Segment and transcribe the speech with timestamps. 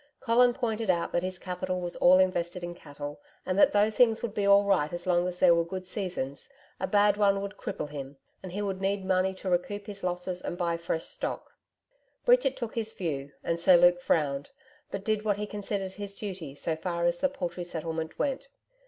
[0.19, 4.23] Colin pointed out that his capital was all invested in cattle, and that though things
[4.23, 7.55] would be all right as long as there were good seasons, a bad one would
[7.55, 11.51] cripple him, and he would need money to recoup his losses and buy fresh stock.
[12.25, 14.49] Bridget took his view and Sir Luke frowned,
[14.89, 18.47] but did what he considered his duty so far as the paltry settlement went.